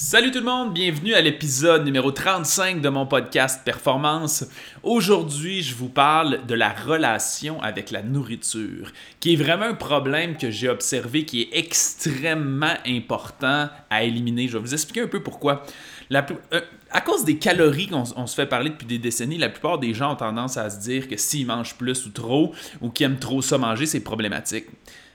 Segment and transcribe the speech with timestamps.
[0.00, 4.44] Salut tout le monde, bienvenue à l'épisode numéro 35 de mon podcast Performance.
[4.84, 10.36] Aujourd'hui, je vous parle de la relation avec la nourriture, qui est vraiment un problème
[10.36, 14.46] que j'ai observé qui est extrêmement important à éliminer.
[14.46, 15.64] Je vais vous expliquer un peu pourquoi.
[16.12, 16.60] Euh,
[16.92, 20.12] à cause des calories qu'on se fait parler depuis des décennies, la plupart des gens
[20.12, 23.42] ont tendance à se dire que s'ils mangent plus ou trop, ou qu'ils aiment trop
[23.42, 24.66] ça manger, c'est problématique.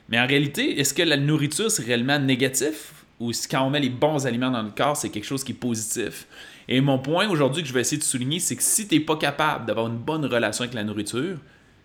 [0.10, 2.93] Mais en réalité, est-ce que la nourriture, c'est réellement négatif?
[3.20, 5.56] Ou quand on met les bons aliments dans le corps, c'est quelque chose qui est
[5.56, 6.28] positif.
[6.68, 9.02] Et mon point aujourd'hui que je vais essayer de souligner, c'est que si tu n'es
[9.02, 11.38] pas capable d'avoir une bonne relation avec la nourriture,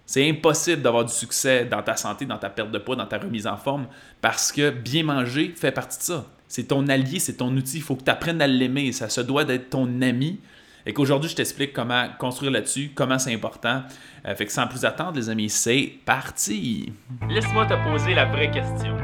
[0.06, 3.18] c'est impossible d'avoir du succès dans ta santé, dans ta perte de poids, dans ta
[3.18, 3.86] remise en forme,
[4.20, 6.26] parce que bien manger fait partie de ça.
[6.48, 7.76] C'est ton allié, c'est ton outil.
[7.76, 8.90] Il faut que tu apprennes à l'aimer.
[8.92, 10.40] Ça se doit d'être ton ami.
[10.86, 13.82] Et qu'aujourd'hui, je t'explique comment construire là-dessus, comment c'est important.
[14.24, 16.90] Euh, fait que sans plus attendre, les amis, c'est parti!
[17.28, 18.96] Laisse-moi te poser la vraie question.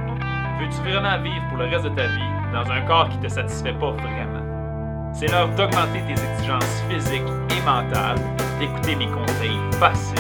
[0.60, 3.72] Veux-tu vraiment vivre pour le reste de ta vie dans un corps qui te satisfait
[3.72, 5.12] pas vraiment?
[5.12, 8.20] C'est l'heure d'augmenter tes exigences physiques et mentales,
[8.60, 10.16] d'écouter mes conseils faciles,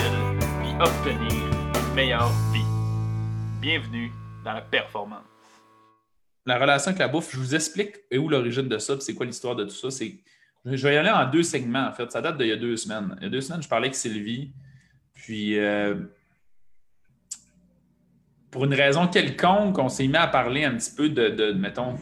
[0.60, 2.66] puis obtenir une meilleure vie.
[3.60, 4.10] Bienvenue
[4.44, 5.22] dans la performance.
[6.46, 9.54] La relation avec la bouffe, je vous explique où l'origine de ça, c'est quoi l'histoire
[9.54, 9.92] de tout ça.
[9.92, 10.16] C'est
[10.64, 12.10] je vais y aller en deux segments, en fait.
[12.10, 13.14] Ça date d'il y a deux semaines.
[13.20, 14.52] Il y a deux semaines, je parlais avec Sylvie.
[15.14, 15.94] Puis, euh,
[18.54, 21.96] pour une raison quelconque, on s'est mis à parler un petit peu de, mettons,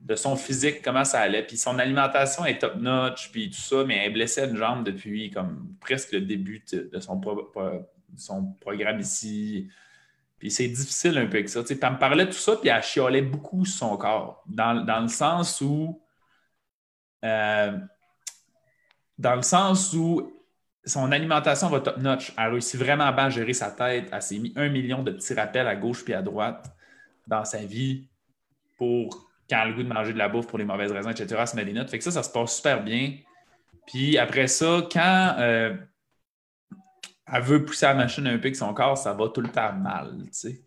[0.00, 1.42] de son physique, comment ça allait.
[1.42, 5.74] Puis son alimentation est top-notch, puis tout ça, mais elle blessait une jambe depuis comme
[5.78, 7.20] presque le début de son,
[8.16, 9.68] son programme ici.
[10.38, 11.62] Puis c'est difficile un peu avec ça.
[11.62, 15.08] Tu elle me parlait de tout ça, puis elle chiolait beaucoup son corps, dans, le
[15.08, 16.00] sens où...
[17.26, 17.76] Euh,
[19.18, 20.32] dans le sens où
[20.88, 22.32] son alimentation va top-notch.
[22.36, 24.08] Elle a réussi vraiment à bien gérer sa tête.
[24.12, 26.74] Elle s'est mis un million de petits rappels à gauche puis à droite
[27.26, 28.08] dans sa vie
[28.76, 31.36] pour quand a le goût de manger de la bouffe pour les mauvaises raisons, etc.
[31.38, 31.90] Elle se met des notes.
[31.90, 33.16] Fait que ça, ça se passe super bien.
[33.86, 35.74] Puis après ça, quand euh,
[37.26, 39.72] elle veut pousser la machine un peu avec son corps, ça va tout le temps
[39.72, 40.24] mal.
[40.38, 40.60] Tu.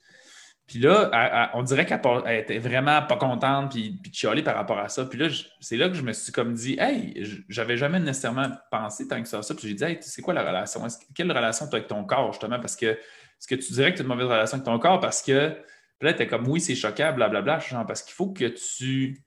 [0.71, 1.99] Puis là, on dirait qu'elle
[2.29, 5.03] était vraiment pas contente puis, puis par rapport à ça.
[5.03, 5.27] Puis là,
[5.59, 9.27] c'est là que je me suis comme dit, hey, j'avais jamais nécessairement pensé tant que
[9.27, 9.41] ça.
[9.41, 9.53] ça.
[9.53, 10.81] Puis j'ai dit, hey, c'est quoi la relation?
[11.13, 12.57] Quelle relation tu as avec ton corps, justement?
[12.57, 15.01] Parce que est-ce que tu dirais que tu as une mauvaise relation avec ton corps?
[15.01, 15.57] Parce que
[15.99, 17.59] là, tu es comme, oui, c'est choquant, blablabla.
[17.59, 19.25] Genre, parce qu'il faut que tu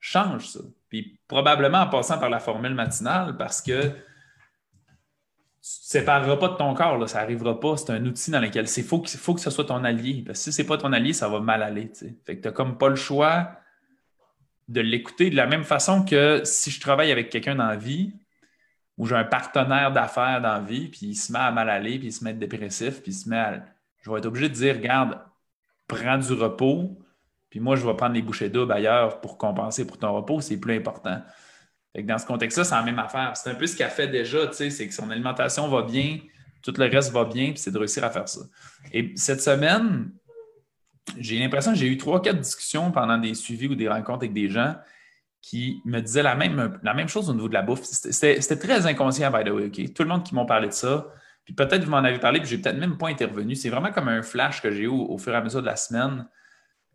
[0.00, 0.60] changes ça.
[0.88, 3.92] Puis probablement en passant par la formule matinale, parce que
[5.70, 7.76] sépareras pas de ton corps, ça n'arrivera pas.
[7.76, 10.22] C'est un outil dans lequel il faut, faut que ce soit ton allié.
[10.24, 11.90] Parce que si ce n'est pas ton allié, ça va mal aller.
[12.24, 13.52] Fait tu n'as comme pas le choix
[14.68, 18.12] de l'écouter de la même façon que si je travaille avec quelqu'un dans la vie
[18.96, 22.08] ou j'ai un partenaire d'affaires dans vie, puis il se met à mal aller, puis
[22.08, 23.64] il se met dépressif, puis il se met à.
[24.00, 25.18] Je vais être obligé de dire regarde,
[25.86, 26.98] prends du repos,
[27.50, 30.58] puis moi, je vais prendre les bouchées doubles ailleurs pour compenser pour ton repos, c'est
[30.58, 31.22] plus important
[32.06, 33.36] dans ce contexte-là, c'est la même affaire.
[33.36, 36.18] C'est un peu ce qu'elle fait déjà, c'est que son alimentation va bien,
[36.62, 38.40] tout le reste va bien, puis c'est de réussir à faire ça.
[38.92, 40.10] Et cette semaine,
[41.18, 44.32] j'ai l'impression que j'ai eu trois, quatre discussions pendant des suivis ou des rencontres avec
[44.32, 44.76] des gens
[45.40, 47.82] qui me disaient la même, la même chose au niveau de la bouffe.
[47.82, 49.70] C'était très inconscient, by the way?
[49.70, 51.06] Tout le monde qui m'ont parlé de ça.
[51.44, 53.54] Puis peut-être vous m'en avez parlé, puis j'ai peut-être même pas intervenu.
[53.54, 55.76] C'est vraiment comme un flash que j'ai eu au fur et à mesure de la
[55.76, 56.26] semaine.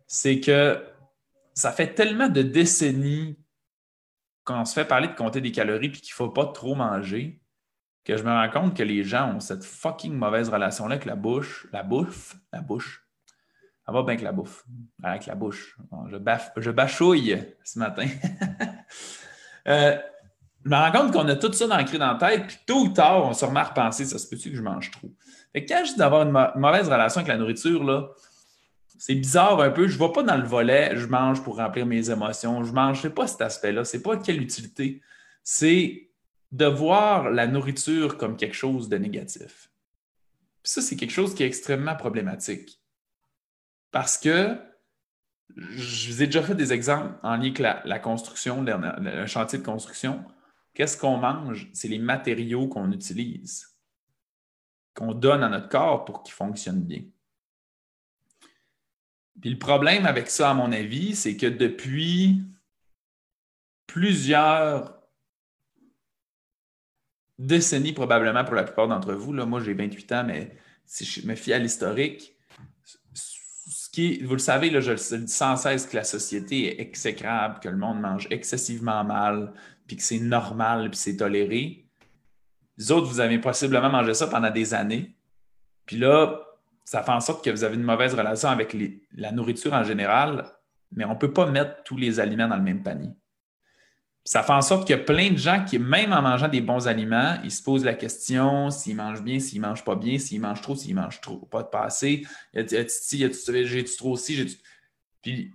[0.06, 0.80] C'est que
[1.54, 3.36] ça fait tellement de décennies
[4.44, 6.74] quand on se fait parler de compter des calories puis qu'il ne faut pas trop
[6.74, 7.40] manger,
[8.04, 11.16] que je me rends compte que les gens ont cette fucking mauvaise relation-là avec la
[11.16, 13.06] bouche, la bouffe, la bouche.
[13.86, 14.64] Ça va bien avec la bouffe,
[15.02, 15.76] avec la bouche.
[16.10, 16.16] je,
[16.56, 18.06] je bachouille ce matin.
[19.68, 19.98] euh,
[20.64, 22.88] je me rends compte qu'on a tout ça ancré dans la tête, puis tôt ou
[22.88, 25.10] tard, on se remet à repenser, ça se peut-tu que je mange trop?
[25.52, 28.08] Fait que quand je dis d'avoir une mauvaise relation avec la nourriture, là,
[28.96, 29.88] c'est bizarre un peu.
[29.88, 32.64] Je ne vais pas dans le volet, je mange pour remplir mes émotions.
[32.64, 33.84] Je mange, je pas cet aspect-là.
[33.84, 35.02] C'est pas quelle utilité.
[35.42, 36.10] C'est
[36.52, 39.70] de voir la nourriture comme quelque chose de négatif.
[40.62, 42.80] ça, c'est quelque chose qui est extrêmement problématique.
[43.90, 44.56] Parce que
[45.56, 49.64] je vous ai déjà fait des exemples en lien avec la, construction, un chantier de
[49.64, 50.24] construction.
[50.72, 51.68] Qu'est-ce qu'on mange?
[51.72, 53.76] C'est les matériaux qu'on utilise,
[54.94, 57.02] qu'on donne à notre corps pour qu'il fonctionne bien.
[59.44, 62.40] Puis le problème avec ça, à mon avis, c'est que depuis
[63.86, 64.98] plusieurs
[67.38, 70.56] décennies, probablement pour la plupart d'entre vous, là, moi j'ai 28 ans, mais
[70.86, 72.34] si je me fie à l'historique,
[73.12, 76.80] ce qui vous le savez, là, je le dis sans cesse que la société est
[76.80, 79.52] exécrable, que le monde mange excessivement mal,
[79.86, 81.86] puis que c'est normal, puis c'est toléré.
[82.78, 85.14] Vous autres, vous avez possiblement mangé ça pendant des années.
[85.84, 86.43] Puis là,
[86.84, 88.76] ça fait en sorte que vous avez une mauvaise relation avec
[89.12, 90.44] la nourriture en général,
[90.92, 93.10] mais on ne peut pas mettre tous les aliments dans le même panier.
[94.26, 96.62] Ça fait en sorte qu'il y a plein de gens qui, même en mangeant des
[96.62, 100.40] bons aliments, ils se posent la question s'ils mangent bien, s'ils mangent pas bien, s'ils
[100.40, 102.26] mangent trop, s'ils mangent trop, pas de assez.
[102.54, 104.58] J'ai-tu trop aussi?
[105.20, 105.52] Puis,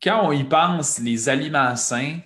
[0.00, 2.18] quand on y pense, les aliments sains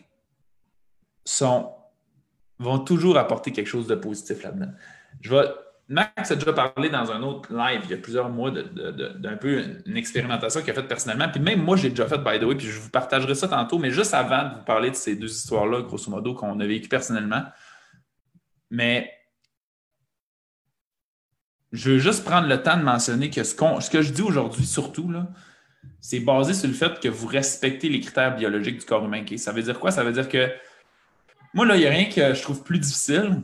[2.59, 4.73] vont toujours apporter quelque chose de positif là-dedans.
[5.21, 5.47] Je vais
[5.91, 9.65] Max a déjà parlé dans un autre live il y a plusieurs mois d'un peu
[9.87, 11.31] une expérimentation qu'il a faite personnellement.
[11.31, 13.79] Puis même moi, j'ai déjà fait, by the way, puis je vous partagerai ça tantôt,
[13.79, 16.91] mais juste avant de vous parler de ces deux histoires-là, grosso modo, qu'on a vécues
[16.91, 17.43] personnellement.
[18.71, 19.11] Mais
[21.73, 24.67] je veux juste prendre le temps de mentionner que ce, ce que je dis aujourd'hui,
[24.67, 25.11] surtout,
[26.03, 29.25] c'est basé sur le fait que vous respectez les critères biologiques du corps humain.
[29.39, 29.91] Ça veut dire quoi?
[29.91, 30.51] Ça veut dire que
[31.55, 33.43] moi, là, il n'y a rien que je trouve plus difficile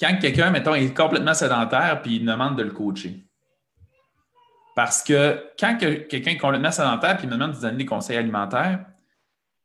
[0.00, 3.24] quand quelqu'un, mettons, est complètement sédentaire puis il demande de le coacher.
[4.74, 8.16] Parce que quand quelqu'un est complètement sédentaire puis il me demande de donner des conseils
[8.16, 8.84] alimentaires,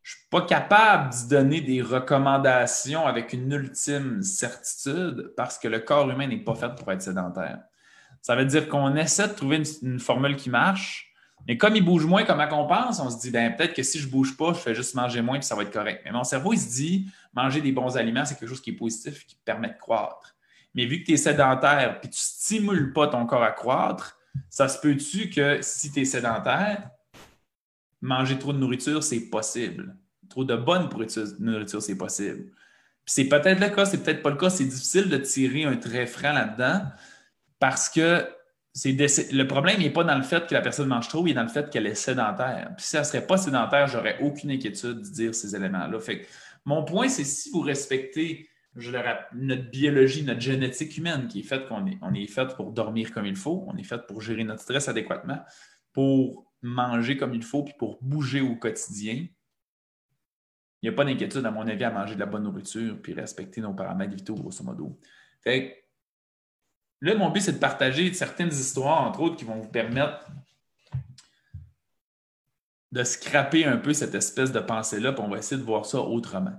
[0.02, 5.66] je ne suis pas capable de donner des recommandations avec une ultime certitude parce que
[5.66, 7.60] le corps humain n'est pas fait pour être sédentaire.
[8.20, 11.13] Ça veut dire qu'on essaie de trouver une, formule qui marche,
[11.46, 13.98] mais comme il bouge moins comme on pense, on se dit ben, peut-être que si
[13.98, 16.02] je ne bouge pas, je fais juste manger moins et ça va être correct.
[16.04, 18.74] Mais mon cerveau, il se dit manger des bons aliments, c'est quelque chose qui est
[18.74, 20.34] positif, qui permet de croître.
[20.74, 24.18] Mais vu que tu es sédentaire et tu ne stimules pas ton corps à croître,
[24.50, 26.90] ça se peut-tu que si tu es sédentaire,
[28.00, 29.96] manger trop de nourriture, c'est possible?
[30.28, 30.88] Trop de bonne
[31.38, 32.50] nourriture, c'est possible.
[33.06, 34.50] c'est peut-être le cas, c'est peut-être pas le cas.
[34.50, 36.82] C'est difficile de tirer un trait franc là-dedans
[37.60, 38.26] parce que
[38.74, 41.42] le problème n'est pas dans le fait que la personne mange trop, il est dans
[41.42, 42.72] le fait qu'elle est sédentaire.
[42.76, 46.00] Puis si elle ne serait pas sédentaire, j'aurais aucune inquiétude de dire ces éléments-là.
[46.00, 46.26] Fait
[46.64, 48.90] mon point, c'est si vous respectez je
[49.34, 53.12] notre biologie, notre génétique humaine qui est faite qu'on est, on est fait pour dormir
[53.12, 55.38] comme il faut, on est fait pour gérer notre stress adéquatement,
[55.92, 59.26] pour manger comme il faut, puis pour bouger au quotidien.
[60.82, 63.14] Il n'y a pas d'inquiétude, à mon avis, à manger de la bonne nourriture puis
[63.14, 64.98] respecter nos paramètres vitaux, grosso modo.
[65.40, 65.83] Fait
[67.04, 70.26] là, mon but, c'est de partager certaines histoires, entre autres, qui vont vous permettre
[72.92, 76.00] de scraper un peu cette espèce de pensée-là, puis on va essayer de voir ça
[76.00, 76.52] autrement.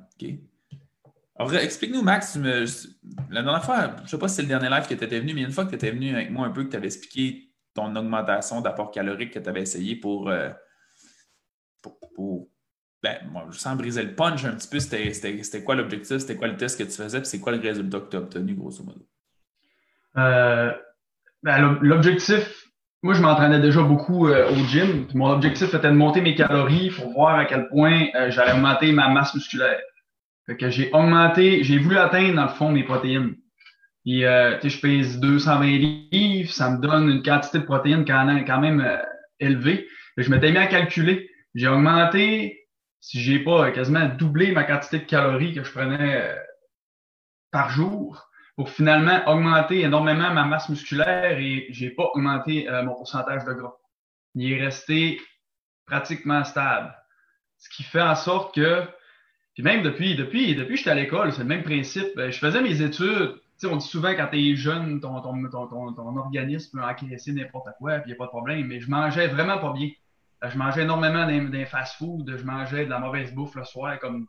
[1.38, 4.88] Alors, explique-nous, Max, la dernière fois, je ne sais pas si c'est le dernier live
[4.88, 6.65] que tu étais venu, mais une fois que tu étais venu avec moi un peu,
[6.65, 10.50] que tu avais expliqué ton augmentation d'apport calorique que tu avais essayé pour, euh,
[12.15, 12.50] pour,
[13.01, 16.57] ben, moi, sans briser le punch un petit peu, c'était quoi l'objectif, c'était quoi le
[16.57, 19.07] test que tu faisais, puis c'est quoi le résultat que tu as obtenu, grosso modo?
[20.17, 20.71] Euh,
[21.44, 22.65] ben, l'objectif,
[23.03, 25.07] moi, je m'entraînais déjà beaucoup euh, au gym.
[25.13, 29.09] Mon objectif était de monter mes calories pour voir à quel point j'allais augmenter ma
[29.09, 29.79] masse musculaire.
[30.45, 33.35] Fait que j'ai augmenté, j'ai voulu atteindre dans le fond mes protéines.
[34.06, 35.65] Puis, euh, je pèse 220
[36.12, 38.97] livres, ça me donne une quantité de protéines quand même, euh,
[39.39, 39.88] élevée.
[40.17, 41.27] je m'étais mis à calculer.
[41.56, 42.67] J'ai augmenté,
[43.00, 46.35] si j'ai pas quasiment doublé ma quantité de calories que je prenais euh,
[47.51, 53.43] par jour pour finalement augmenter énormément ma masse musculaire et j'ai pas augmenté mon pourcentage
[53.43, 53.75] de gras.
[54.35, 55.19] Il est resté
[55.85, 56.95] pratiquement stable.
[57.57, 58.87] Ce qui fait en sorte que
[59.55, 62.13] puis même depuis, depuis, depuis que j'étais à l'école, c'est le même principe.
[62.17, 63.39] Ben, je faisais mes études.
[63.55, 67.31] sais, on dit souvent quand tu es jeune, ton, ton, ton, ton, organisme peut encaisser
[67.31, 68.67] n'importe quoi, puis il n'y a pas de problème.
[68.67, 69.91] Mais je mangeais vraiment pas bien.
[70.43, 74.27] Euh, je mangeais énormément d'un fast-food, je mangeais de la mauvaise bouffe le soir, comme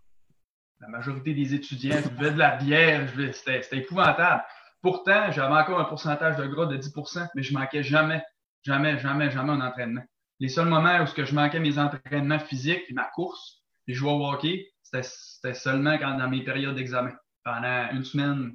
[0.81, 2.01] la majorité des étudiants.
[2.17, 4.45] Buvais de la bière, c'était épouvantable.
[4.83, 8.23] Pourtant, j'avais encore un pourcentage de gras de 10% mais je manquais jamais,
[8.63, 10.05] jamais, jamais, jamais un entraînement.
[10.39, 14.69] Les seuls moments où je manquais mes entraînements physiques, ma course, puis jouais au hockey,
[14.83, 17.13] c'était seulement quand, dans mes périodes d'examen.
[17.43, 18.55] Pendant une semaine,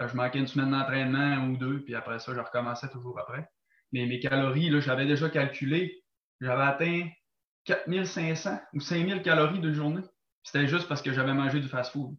[0.00, 3.48] euh, je manquais une semaine d'entraînement ou deux, puis après ça, je recommençais toujours après.
[3.92, 6.02] Mais mes calories, là, j'avais déjà calculé,
[6.40, 7.08] j'avais atteint
[7.64, 10.02] 4500 ou 5000 calories de journée.
[10.42, 12.14] C'était juste parce que j'avais mangé du fast-food.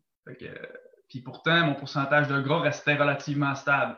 [1.08, 3.98] puis pourtant, mon pourcentage de gras restait relativement stable.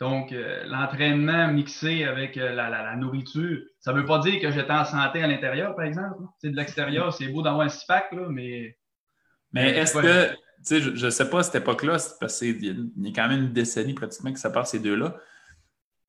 [0.00, 4.72] Donc, euh, l'entraînement mixé avec euh, la, nourriture, ça ne veut pas dire que j'étais
[4.72, 6.22] en santé à l'intérieur, par exemple.
[6.44, 8.78] de l'extérieur, c'est beau d'avoir un six-pack, mais.
[9.52, 12.70] Mais est-ce que, tu sais, je ne sais pas à cette époque-là, parce qu'il y
[12.70, 15.16] a quand même une décennie pratiquement que ça part ces deux-là.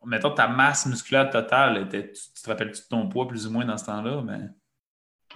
[0.05, 3.65] Mettons, ta masse musculaire totale, était, tu, te rappelles-tu de ton poids plus ou moins
[3.65, 4.21] dans ce temps-là?
[4.21, 4.39] Mais...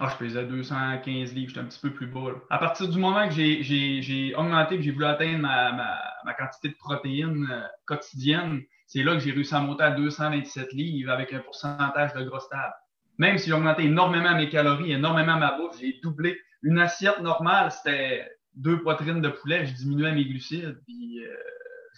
[0.00, 2.32] Ah, je pesais 215 livres, j'étais un petit peu plus bas.
[2.50, 7.46] À partir du moment que j'ai augmenté, que j'ai voulu atteindre ma, quantité de protéines
[7.48, 12.12] euh, quotidienne, c'est là que j'ai réussi à monter à 227 livres avec un pourcentage
[12.14, 12.74] de gros stable.
[13.18, 16.40] Même si j'ai augmenté énormément mes calories, énormément ma bouffe, j'ai doublé.
[16.62, 21.36] Une assiette normale, c'était deux poitrines de poulet, je diminuais mes glucides, puis euh,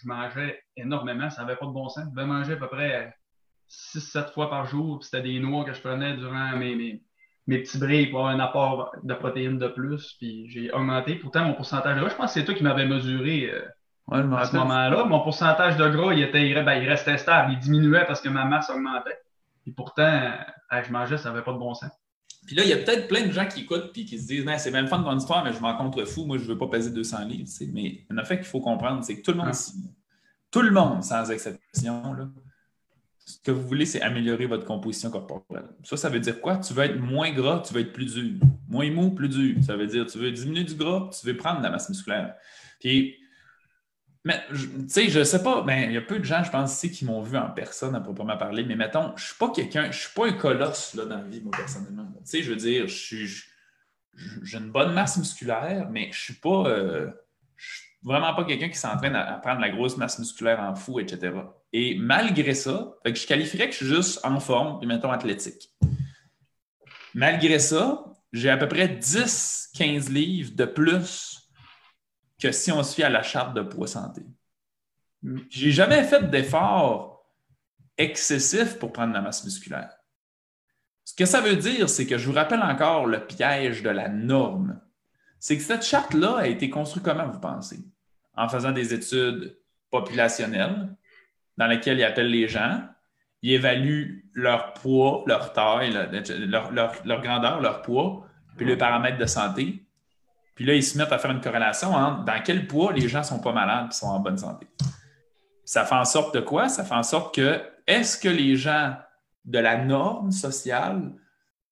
[0.03, 2.05] je mangeais énormément, ça n'avait pas de bon sens.
[2.05, 3.15] Je devais manger à peu près
[3.69, 7.01] 6-7 fois par jour, puis c'était des noix que je prenais durant mes mes
[7.47, 10.15] petits bris pour avoir un apport de protéines de plus.
[10.19, 11.15] Puis j'ai augmenté.
[11.15, 13.61] Pourtant, mon pourcentage de gras, je pense que c'est toi qui m'avais mesuré euh,
[14.11, 15.05] à ce moment-là.
[15.05, 17.53] Mon pourcentage de gras, il, était, il, ben, il restait stable.
[17.53, 19.17] Il diminuait parce que ma masse augmentait.
[19.65, 21.91] Et pourtant, euh, je mangeais, ça n'avait pas de bon sens.
[22.45, 24.45] Puis là, il y a peut-être plein de gens qui écoutent et qui se disent
[24.57, 26.25] c'est même fun ton histoire, mais je m'en contrefous.
[26.25, 27.49] Moi, je ne veux pas peser 200 livres.
[27.73, 29.53] Mais un fait qu'il faut comprendre, c'est que tout le monde,
[30.51, 32.27] tout le monde, sans exception, là,
[33.27, 35.65] ce que vous voulez, c'est améliorer votre composition corporelle.
[35.83, 36.55] Ça, ça veut dire quoi?
[36.57, 38.39] Tu veux être moins gras, tu veux être plus dur.
[38.69, 39.57] Moins mou, plus dur.
[39.65, 42.35] Ça veut dire tu veux diminuer du gras, tu veux prendre de la masse musculaire.
[42.79, 43.17] Puis,
[44.23, 46.73] mais, tu sais, je sais pas, mais il y a peu de gens, je pense,
[46.73, 48.63] ici, qui m'ont vu en personne à proprement parler.
[48.63, 51.41] Mais mettons, je suis pas quelqu'un, je suis pas un colosse là, dans la vie,
[51.41, 52.07] moi, personnellement.
[52.19, 53.43] Tu sais, je veux dire, je suis.
[54.43, 56.65] J'ai une bonne masse musculaire, mais je suis pas.
[56.67, 57.11] Euh,
[58.03, 61.33] vraiment pas quelqu'un qui s'entraîne à, prendre la grosse masse musculaire en fou, etc.
[61.79, 65.71] Et malgré ça, je qualifierais que je suis juste en forme, puis mettons athlétique.
[67.13, 68.03] Malgré ça,
[68.33, 71.51] j'ai à peu près 10-15 livres de plus
[72.41, 74.23] que si on se fie à la charte de poids santé.
[75.51, 77.31] J'ai jamais fait d'effort
[77.95, 79.95] excessif pour prendre la masse musculaire.
[81.03, 84.09] Ce que ça veut dire, c'est que je vous rappelle encore le piège de la
[84.09, 84.81] norme.
[85.39, 87.85] C'est que cette charte-là a été construite comment, vous pensez?
[88.33, 89.59] En faisant des études
[89.91, 90.97] populationnelles,
[91.57, 92.81] dans lesquelles il appelle les gens,
[93.41, 99.83] il évalue leur poids, leur taille, leur, grandeur, leur poids, puis le paramètre de santé.
[100.55, 103.23] Puis là, ils se mettent à faire une corrélation entre dans quel poids les gens
[103.23, 104.67] sont pas malades et sont en bonne santé.
[105.65, 106.69] Ça fait en sorte de quoi?
[106.69, 108.95] Ça fait en sorte que est-ce que les gens
[109.45, 111.13] de la norme sociale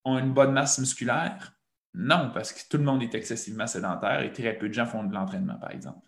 [0.04, 1.54] ont une bonne masse musculaire?
[1.94, 5.04] Non, parce que tout le monde est excessivement sédentaire et très peu de gens font
[5.04, 6.00] de l'entraînement, par exemple.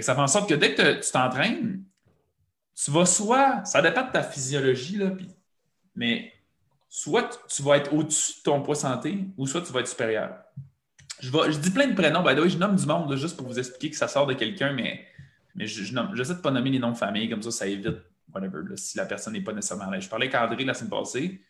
[0.00, 1.84] ça fait en sorte que dès que tu t'entraînes,
[2.84, 5.10] tu vas soit, ça dépend de ta physiologie, là,
[5.94, 6.32] mais
[6.88, 10.34] soit tu vas être au-dessus de ton poids santé ou soit tu vas être supérieur.
[11.20, 13.90] Je, je dis plein de prénoms, by je nomme du monde juste pour vous expliquer
[13.90, 15.06] que ça sort de quelqu'un, mais,
[15.54, 17.96] mais je, je j'essaie de pas nommer les noms de famille, comme ça, ça évite
[18.34, 19.98] whatever, si la personne n'est pas nécessairement là.
[19.98, 21.40] Je parlais avec André la semaine passée,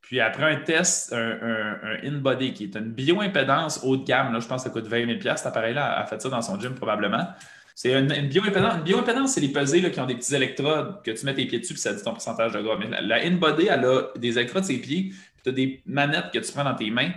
[0.00, 4.46] puis après un test, un, in-body, qui est une bioimpédance haut de gamme, là, je
[4.46, 7.26] pense que ça coûte 20 000 cet appareil-là a fait ça dans son gym probablement.
[7.74, 8.74] C'est une, bioimpédance.
[8.76, 11.58] Une bioimpédance, c'est les pesées qui ont des petits électrodes que tu mets tes pieds
[11.58, 12.76] dessus, puis ça dit ton pourcentage de gras.
[12.78, 16.30] Mais la, in-body, elle a des électrodes de ses pieds, puis tu as des manettes
[16.32, 17.12] que tu prends dans tes mains.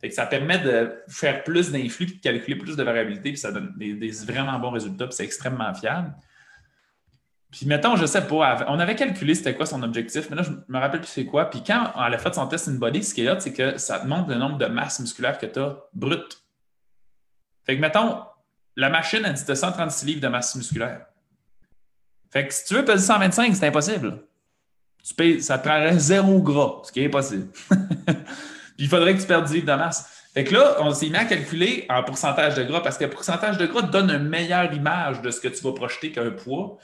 [0.00, 3.50] Fait que ça permet de faire plus d'influx, de calculer plus de variabilité, puis ça
[3.50, 6.14] donne des, vraiment bons résultats, puis c'est extrêmement fiable.
[7.50, 10.50] Puis mettons, je sais pas, on avait calculé c'était quoi son objectif, mais là, je
[10.50, 11.48] me rappelle plus c'est quoi.
[11.48, 14.00] Puis quand elle a fait son test in-body, ce qui est là, c'est que ça
[14.00, 16.42] te montre le nombre de masses musculaires que tu as brutes.
[17.64, 18.22] Fait que mettons,
[18.78, 21.06] la machine, a dit de 136 livres de masse musculaire.
[22.30, 24.22] Fait que si tu veux peser 125, c'est impossible.
[25.16, 27.48] Tu ça te prendrait zéro gras, ce qui est impossible.
[27.72, 30.08] Puis il faudrait que tu perdes 10 livres de masse.
[30.32, 33.10] Fait que là, on s'est mis à calculer en pourcentage de gras parce que le
[33.10, 36.78] pourcentage de gras donne une meilleure image de ce que tu vas projeter qu'un poids.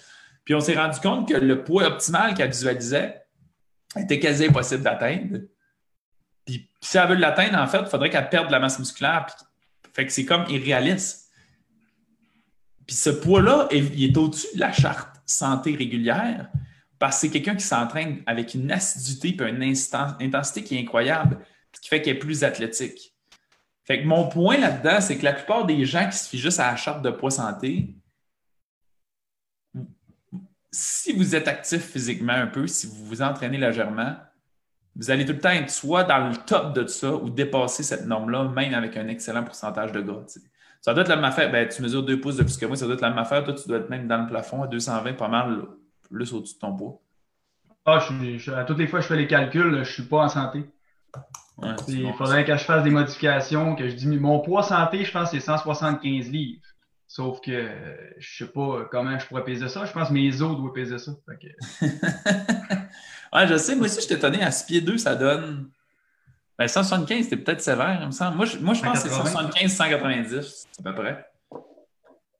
[0.44, 3.22] Puis on s'est rendu compte que le poids optimal qu'elle visualisait
[3.96, 5.38] était quasi impossible d'atteindre.
[6.44, 9.26] Puis si elle veut l'atteindre, en fait, il faudrait qu'elle perde de la masse musculaire.
[9.92, 11.23] Fait que c'est comme irréaliste.
[12.86, 16.50] Puis ce poids-là, il est au-dessus de la charte santé régulière
[16.98, 21.38] parce que c'est quelqu'un qui s'entraîne avec une assiduité et une intensité qui est incroyable,
[21.72, 23.14] ce qui fait qu'il est plus athlétique.
[23.84, 26.60] Fait que mon point là-dedans, c'est que la plupart des gens qui se fient juste
[26.60, 27.94] à la charte de poids santé,
[30.70, 34.16] si vous êtes actif physiquement un peu, si vous vous entraînez légèrement,
[34.96, 38.06] vous allez tout le temps être soit dans le top de ça ou dépasser cette
[38.06, 40.24] norme-là, même avec un excellent pourcentage de gras.
[40.84, 41.50] Ça doit être la même affaire.
[41.50, 43.42] Ben, tu mesures deux pouces de plus que moi, ça doit être la même affaire.
[43.42, 45.62] Toi, tu dois être même dans le plafond à 220, pas mal
[46.10, 47.00] plus au-dessus de ton poids.
[47.86, 50.18] Ah, je, à toutes les fois que je fais les calculs, je ne suis pas
[50.18, 50.62] en santé.
[51.88, 54.20] il faudrait que je fasse des modifications, que je diminue.
[54.20, 56.60] Mon poids santé, je pense, c'est 175 livres.
[57.06, 57.66] Sauf que
[58.18, 59.86] je ne sais pas comment je pourrais peser ça.
[59.86, 61.12] Je pense que mes os doivent peser ça.
[63.32, 63.74] ouais, je sais.
[63.74, 64.42] Moi aussi, je t'ai étonné.
[64.42, 65.70] À 6 pieds 2, ça donne
[66.58, 68.36] ben, 175, c'était peut-être sévère, il me semble.
[68.36, 71.26] Moi, je, moi, je pense que c'est 175, 190, à peu près.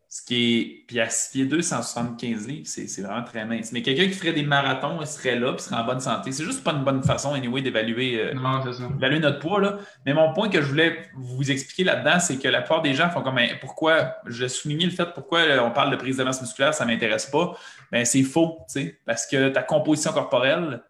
[0.09, 0.85] Ce qui est.
[0.87, 3.73] Puis à 6 pieds 2, 175 livres, c'est vraiment très mince.
[3.73, 6.31] Mais quelqu'un qui ferait des marathons, il serait là, puis serait en bonne santé.
[6.31, 9.61] C'est juste pas une bonne façon, anyway, d'évaluer euh, notre poids.
[9.61, 9.79] Là.
[10.07, 13.11] Mais mon point que je voulais vous expliquer là-dedans, c'est que la plupart des gens
[13.11, 16.75] font comme pourquoi, je souligné le fait pourquoi on parle de prise de masse musculaire,
[16.75, 17.59] ça ne m'intéresse pas.
[17.91, 20.81] Ben, c'est faux, tu sais, parce que ta composition corporelle,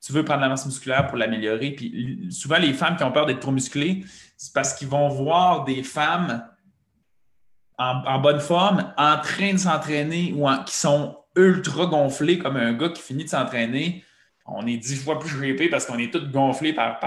[0.00, 1.72] tu veux prendre la masse musculaire pour l'améliorer.
[1.72, 4.04] Puis souvent, les femmes qui ont peur d'être trop musclées,
[4.36, 6.42] c'est parce qu'ils vont voir des femmes
[7.78, 12.90] en, bonne forme en train de s'entraîner ou qui sont ultra gonflées comme un gars
[12.90, 14.04] qui finit de s'entraîner.
[14.44, 16.98] On est dix fois plus grippé parce qu'on est tous gonflés par,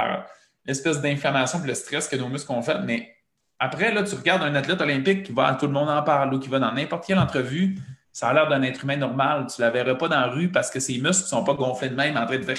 [0.65, 2.79] l'espèce d'inflammation et le stress que nos muscles ont fait.
[2.85, 3.15] Mais
[3.59, 6.39] après, là, tu regardes un athlète olympique qui va, tout le monde en parle ou
[6.39, 7.77] qui va dans n'importe quelle entrevue,
[8.13, 9.47] ça a l'air d'un être humain normal.
[9.53, 11.55] Tu ne la verras pas dans la rue parce que ses muscles ne sont pas
[11.55, 12.57] gonflés de même en train de faire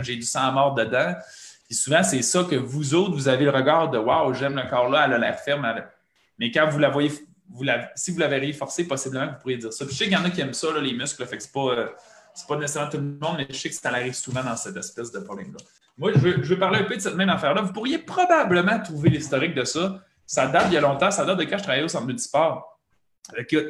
[0.00, 1.14] j'ai du sang mort dedans.
[1.68, 4.68] Et souvent, c'est ça que vous autres, vous avez le regard de Waouh, j'aime le
[4.70, 5.66] corps là, elle a l'air ferme.
[6.38, 7.10] Mais quand vous la voyez,
[7.50, 7.64] vous
[7.96, 9.84] si vous l'avez forcé, possiblement, vous pourriez dire ça.
[9.88, 11.70] je sais qu'il y en a qui aiment ça, les muscles, fait que c'est pas,
[11.70, 11.88] euh,
[12.48, 15.10] pas nécessairement tout le monde, mais je sais que ça arrive souvent dans cette espèce
[15.10, 15.58] de problème-là.
[15.98, 17.62] Moi, je veux, parler un peu de cette même affaire-là.
[17.62, 20.00] Vous pourriez probablement trouver l'historique de ça.
[20.26, 22.71] Ça date il y a longtemps, ça date de quand je travaillais au centre multisport.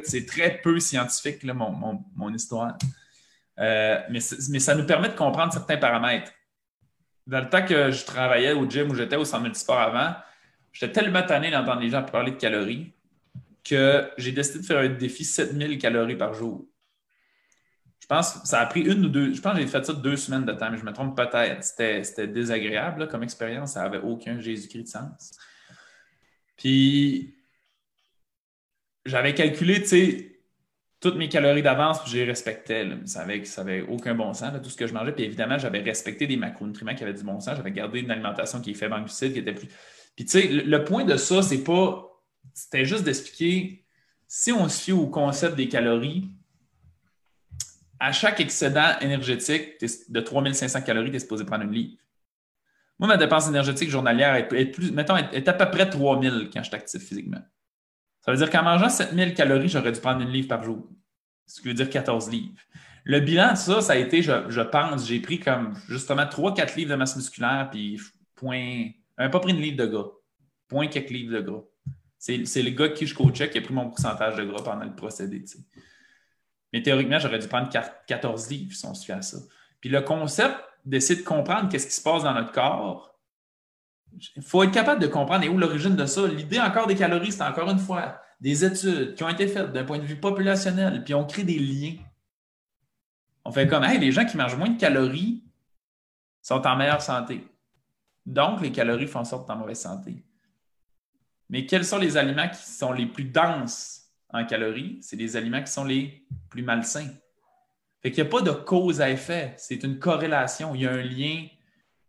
[0.03, 2.77] C'est très peu scientifique, là, mon, mon, histoire.
[3.59, 4.19] Euh, mais,
[4.49, 6.31] mais, ça nous permet de comprendre certains paramètres.
[7.27, 10.15] Dans le temps que je travaillais au gym où j'étais au centre multisport avant,
[10.71, 12.93] j'étais tellement tanné d'entendre les gens parler de calories
[13.63, 16.67] que j'ai décidé de faire un défi 7000 calories par jour.
[18.01, 19.33] Je pense que ça a pris une ou deux.
[19.33, 21.63] Je pense que j'ai fait ça deux semaines de temps, mais je me trompe peut-être.
[21.63, 23.73] C'était désagréable comme expérience.
[23.73, 25.31] Ça n'avait aucun Jésus-Christ de sens.
[26.57, 27.33] Puis
[29.05, 29.83] j'avais calculé,
[30.99, 32.89] toutes mes calories d'avance, puis j'ai respecté.
[33.05, 35.11] Ça n'avait aucun bon sens, tout ce que je mangeais.
[35.11, 37.57] Puis évidemment, j'avais respecté des macronutriments qui avaient du bon sens.
[37.57, 39.67] J'avais gardé une alimentation qui est faible en glucides, qui était plus.
[40.15, 42.09] Puis tu sais, le, point de ça, c'est pas.
[42.53, 43.85] C'était juste d'expliquer,
[44.27, 46.29] si on se fie au concept des calories,
[47.99, 49.79] à chaque excédent énergétique
[50.09, 51.97] de 3500 calories, tu es supposé prendre une livre.
[52.99, 56.67] Moi, ma dépense énergétique journalière est, plus, mettons, est à peu près 3000 quand je
[56.67, 57.41] suis actif physiquement.
[58.23, 60.87] Ça veut dire qu'en mangeant 7000 calories, j'aurais dû prendre une livre par jour.
[61.45, 62.53] Ce qui veut dire 14 livres.
[63.03, 66.91] Le bilan de ça, ça a été, je, pense, j'ai pris comme justement 3-4 livres
[66.91, 67.99] de masse musculaire, puis
[68.35, 68.89] point.
[69.17, 70.09] Un pas pris une livre de gras.
[70.69, 71.63] Point quelques livres de gras.
[72.17, 74.95] C'est le gars qui je coachais qui a pris mon pourcentage de gras pendant le
[74.95, 75.43] procédé.
[76.71, 77.69] Mais théoriquement, j'aurais dû prendre
[78.07, 79.37] 14 livres si on se fait à ça.
[79.81, 83.12] Puis le concept d'essayer de comprendre qu'est-ce qui se passe dans notre corps,
[84.35, 86.27] il faut être capable de comprendre où l'origine de ça?
[86.27, 89.83] L'idée encore des calories, c'est encore une fois des études qui ont été faites d'un
[89.83, 91.95] point de vue populationnel, puis on crée des liens.
[93.45, 95.43] On fait comme, hey, les gens qui mangent moins de calories
[96.41, 97.47] sont en meilleure santé.
[98.25, 100.23] Donc, les calories font en sorte en mauvaise santé.
[101.49, 104.99] Mais quels sont les aliments qui sont les plus denses en calories?
[105.01, 107.11] C'est les aliments qui sont les plus malsains.
[108.01, 109.53] Fait qu'il n'y a pas de cause à effet.
[109.57, 110.75] C'est une corrélation.
[110.75, 111.47] Il y a un lien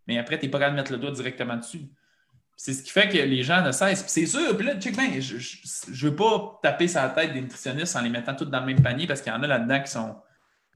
[0.06, 1.82] mais après, tu n'es pas capable de mettre le doigt directement dessus.
[2.56, 4.04] C'est ce qui fait que les gens ne cessent.
[4.06, 7.40] C'est sûr, puis là, check bien, je ne veux pas taper sur la tête des
[7.40, 9.80] nutritionnistes en les mettant tous dans le même panier parce qu'il y en a là-dedans
[9.82, 10.16] qui sont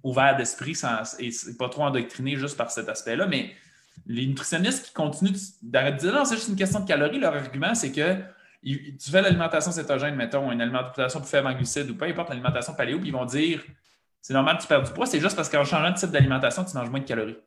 [0.02, 0.76] ouverts d'esprit
[1.18, 3.26] et pas trop endoctrinés juste par cet aspect-là.
[3.26, 3.52] Mais
[4.06, 7.34] les nutritionnistes qui continuent d'arrêter de dire non, c'est juste une question de calories, leur
[7.34, 8.16] argument, c'est que
[8.64, 12.74] tu fais l'alimentation cétogène, mettons, une alimentation plus faible en glucides ou peu importe l'alimentation
[12.74, 13.62] paléo, puis ils vont dire
[14.20, 16.64] c'est normal que tu perds du poids, c'est juste parce qu'en changeant de type d'alimentation,
[16.64, 17.38] tu manges moins de calories.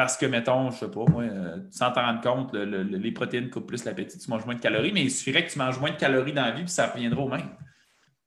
[0.00, 3.66] Parce que, mettons, je sais pas, moi, euh, sans t'en rendre compte, les protéines coupent
[3.66, 5.96] plus l'appétit, tu manges moins de calories, mais il suffirait que tu manges moins de
[5.96, 7.50] calories dans la vie, puis ça reviendra au même.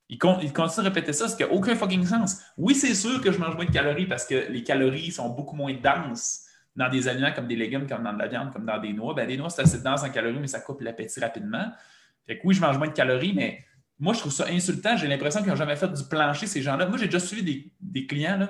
[0.08, 2.42] Il, continue de répéter ça, ce qui n'a aucun fucking sens.
[2.60, 5.56] Oui, c'est sûr que je mange moins de calories parce que les calories sont beaucoup
[5.56, 8.78] moins denses dans des aliments comme des légumes, comme dans de la viande, comme dans
[8.78, 9.16] des noix.
[9.16, 11.72] Ben, des noix, c'est assez dense en calories, mais ça coupe l'appétit rapidement.
[12.28, 13.66] Fait que oui, je mange moins de calories, mais
[13.98, 14.96] moi, je trouve ça insultant.
[14.96, 16.86] J'ai l'impression qu'ils n'ont jamais fait du plancher, ces gens-là.
[16.86, 18.48] Moi, j'ai déjà suivi des, clients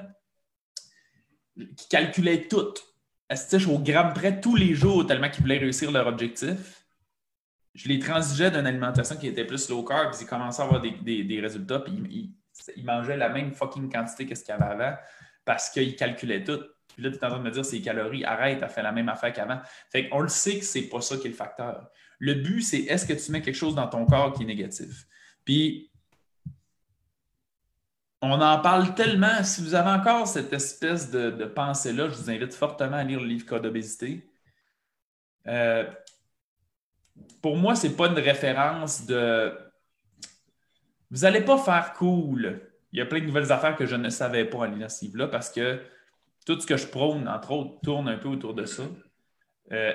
[1.55, 2.49] qui calculaient
[3.29, 6.85] tout au gramme près tous les jours tellement qu'ils voulaient réussir leur objectif?
[7.73, 10.81] Je les transigeais d'une alimentation qui était plus low carb, puis ils commençaient à avoir
[10.81, 11.93] des, résultats, puis
[12.75, 14.95] ils, mangeaient la même fucking quantité que ce qu'il y avait avant
[15.45, 16.59] parce qu'ils calculaient tout.
[16.93, 18.83] Puis là, tu es en train de me dire, c'est calories, arrête, tu as fait
[18.83, 19.59] la même affaire qu'avant.
[19.91, 21.89] Fait qu'on le sait que c'est pas ça qui est le facteur.
[22.19, 25.07] Le but, c'est est-ce que tu mets quelque chose dans ton corps qui est négatif?
[25.43, 25.91] Puis
[28.25, 29.43] on en parle tellement.
[29.43, 33.25] Si vous avez encore cette espèce de, pensée-là, je vous invite fortement à lire le
[33.25, 34.29] livre Code d'obésité.
[35.47, 35.83] Euh,
[37.41, 39.53] pour moi, ce n'est pas une référence de.
[41.11, 42.61] Vous n'allez pas faire cool.
[42.93, 45.03] Il y a plein de nouvelles affaires que je ne savais pas à lire ce
[45.03, 45.81] livre-là parce que
[46.45, 48.83] tout ce que je prône, entre autres, tourne un peu autour de ça.
[49.73, 49.93] Euh,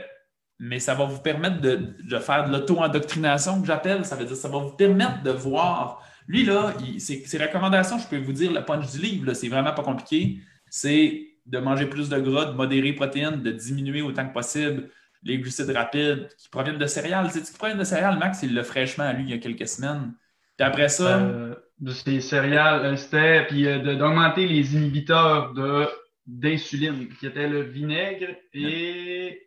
[0.58, 4.04] mais ça va vous permettre de, de faire de l'auto-endoctrination que j'appelle.
[4.04, 8.18] Ça veut dire ça va vous permettre de voir lui, là, ses, recommandations, je peux
[8.18, 10.38] vous dire le punch du livre, c'est vraiment pas compliqué.
[10.70, 14.90] C'est de manger plus de gras, de modérer les protéines, de diminuer autant que possible
[15.22, 17.26] les glucides rapides qui proviennent de céréales.
[17.32, 19.66] Tu sais, qui proviennent de céréales, Max, il l'a fraîchement lu il y a quelques
[19.66, 20.12] semaines.
[20.56, 21.18] Puis après ça.
[21.18, 23.46] Euh, de ces céréales, euh, c'était.
[23.46, 25.86] Puis euh, d'augmenter les inhibiteurs de,
[26.26, 29.44] d'insuline, qui étaient le vinaigre et.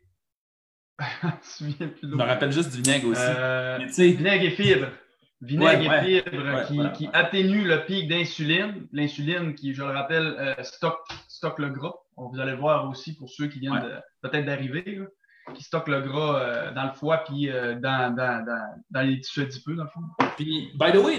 [1.59, 4.13] je me rappelle juste du vinaigre aussi.
[4.15, 4.91] vinaigre et fibres.
[5.41, 6.23] Vinaigre et
[6.67, 8.87] fibres qui, atténue le pic d'insuline.
[8.91, 11.95] L'insuline qui, je le rappelle, euh, stocke, le gras.
[12.17, 15.01] Vous allez voir aussi pour ceux qui viennent peut-être d'arriver,
[15.55, 18.45] qui stocke le gras dans le foie puis dans, dans,
[18.91, 20.01] dans, les tissus adipeux, dans le fond.
[20.37, 21.17] Puis, by the way,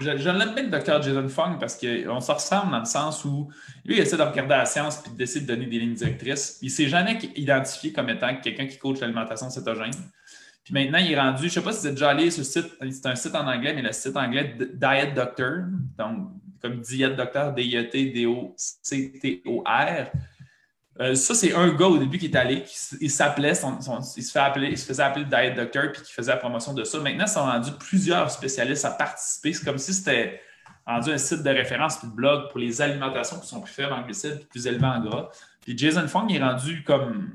[0.00, 3.24] je, je l'aime bien le docteur Jason Fung parce qu'on se ressemble dans le sens
[3.24, 3.50] où
[3.84, 6.58] lui, il essaie de regarder la science et décide de donner des lignes directrices.
[6.62, 9.92] Il ne s'est jamais identifié comme étant quelqu'un qui coach l'alimentation cétogène.
[10.70, 12.44] Maintenant, il est rendu, je ne sais pas si vous êtes déjà allé sur le
[12.44, 15.64] site, c'est un site en anglais, mais le site anglais Diet Doctor,
[15.98, 16.30] donc
[16.60, 18.50] comme Diet Doctor, D-I-E-T-D-O-C-T-O-R.
[21.00, 22.64] Euh, ça, c'est un gars au début qui est allé,
[23.00, 23.56] il s'appelait, il,
[24.22, 26.84] se appeler, il se faisait appeler le Diet Doctor puis qui faisait la promotion de
[26.84, 26.98] ça.
[26.98, 29.54] Maintenant, ils sont rendus plusieurs spécialistes à participer.
[29.54, 30.42] C'est comme si c'était
[30.86, 33.92] rendu un site de référence puis de blog pour les alimentations qui sont plus faibles
[33.92, 35.30] en glucides plus élevées en gras.
[35.62, 37.30] Puis Jason Fong est rendu comme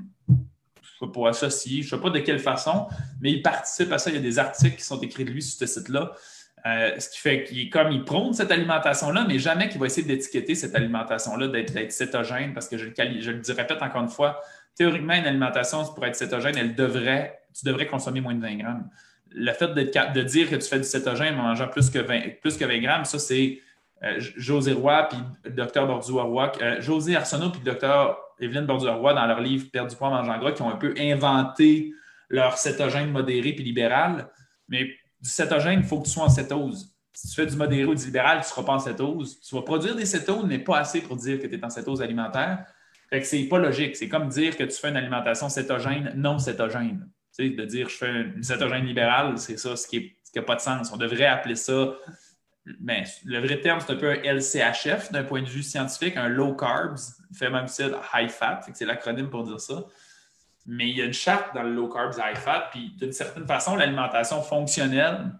[1.04, 2.86] pour associer, je ne sais pas de quelle façon,
[3.20, 4.10] mais il participe à ça.
[4.10, 6.12] Il y a des articles qui sont écrits de lui sur ce site-là.
[6.66, 10.06] Euh, ce qui fait qu'il comme il prône cette alimentation-là, mais jamais qu'il va essayer
[10.06, 14.40] d'étiqueter cette alimentation-là, d'être cétogène, parce que je, je le dis, répète encore une fois,
[14.74, 18.88] théoriquement, une alimentation pour être cétogène, elle devrait, tu devrais consommer moins de 20 grammes.
[19.30, 22.56] Le fait de dire que tu fais du cétogène en mangeant plus que 20, plus
[22.56, 23.60] que 20 grammes, ça, c'est
[24.02, 29.14] euh, José Roy puis le docteur Borduas-Roy, euh, José Arsenault puis le docteur Evelyne Borduas-Roy,
[29.14, 31.92] dans leur livre Perdre du poids en mangeant gras, qui ont un peu inventé
[32.28, 34.28] leur cétogène modéré puis libéral.
[34.68, 34.84] Mais
[35.20, 36.92] du cétogène, il faut que tu sois en cétose.
[37.12, 39.40] Si tu fais du modéré ou du libéral, tu ne seras pas en cétose.
[39.40, 42.02] Tu vas produire des cétoses, mais pas assez pour dire que tu es en cétose
[42.02, 42.66] alimentaire.
[43.08, 43.96] Fait que c'est pas logique.
[43.96, 47.08] C'est comme dire que tu fais une alimentation cétogène non cétogène.
[47.36, 50.56] Tu sais, de dire je fais une cétogène libérale, c'est ça, ce qui n'a pas
[50.56, 50.90] de sens.
[50.92, 51.94] On devrait appeler ça.
[52.80, 56.28] Mais le vrai terme, c'est un peu un LCHF d'un point de vue scientifique, un
[56.28, 56.98] low carbs,
[57.32, 57.66] fait même
[58.14, 58.60] high fat.
[58.74, 59.84] C'est l'acronyme pour dire ça
[60.66, 63.46] mais il y a une charte dans le low carbs, high fat, puis d'une certaine
[63.46, 65.32] façon, l'alimentation fonctionnelle,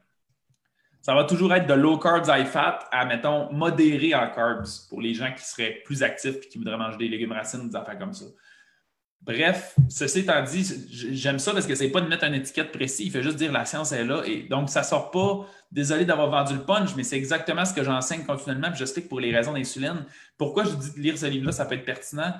[1.02, 5.00] ça va toujours être de low carbs, high fat à, mettons, modéré en carbs pour
[5.00, 7.98] les gens qui seraient plus actifs et qui voudraient manger des légumes racines, des affaires
[7.98, 8.24] comme ça.
[9.22, 13.06] Bref, ceci étant dit, j'aime ça parce que c'est pas de mettre une étiquette précise,
[13.06, 14.22] il fait juste dire la science est là.
[14.24, 17.82] Et donc, ça sort pas, désolé d'avoir vendu le punch, mais c'est exactement ce que
[17.82, 20.04] j'enseigne continuellement, puis j'explique pour les raisons d'insuline.
[20.38, 22.34] Pourquoi je dis de lire ce livre-là, ça peut être pertinent